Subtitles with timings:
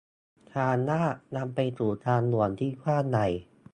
[0.53, 3.27] ทางลาดนำไปสู่ทางหลวงที่กว้างใหญ่